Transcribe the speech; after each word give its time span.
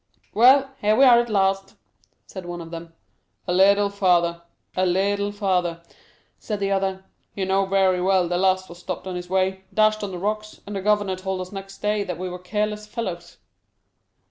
"Well, 0.33 0.71
here 0.81 0.95
we 0.95 1.05
are 1.05 1.19
at 1.19 1.29
last," 1.29 1.75
said 2.25 2.43
one 2.47 2.59
of 2.59 2.71
them. 2.71 2.91
"A 3.47 3.53
little 3.53 3.91
farther—a 3.91 4.83
little 4.83 5.31
farther," 5.31 5.83
said 6.39 6.59
the 6.59 6.71
other. 6.71 7.05
"You 7.35 7.45
know 7.45 7.67
very 7.67 8.01
well 8.01 8.23
that 8.23 8.29
the 8.29 8.37
last 8.39 8.67
was 8.67 8.79
stopped 8.79 9.05
on 9.05 9.13
his 9.13 9.29
way, 9.29 9.63
dashed 9.71 10.01
on 10.03 10.09
the 10.09 10.17
rocks, 10.17 10.59
and 10.65 10.75
the 10.75 10.81
governor 10.81 11.15
told 11.17 11.39
us 11.39 11.51
next 11.51 11.83
day 11.83 12.03
that 12.03 12.17
we 12.17 12.29
were 12.29 12.39
careless 12.39 12.87
fellows." 12.87 13.37